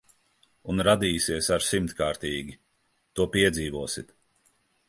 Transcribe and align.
Un 0.73 0.81
radīsies 0.87 1.51
ar 1.59 1.65
simtkārtīgi. 1.67 2.57
To 3.21 3.29
piedzīvosit. 3.37 4.15